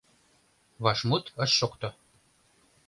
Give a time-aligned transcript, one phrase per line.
[0.83, 1.89] Вашмут ыш шокто.